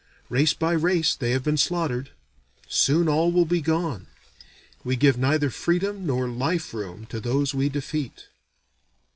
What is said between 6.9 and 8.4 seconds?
to those we defeat.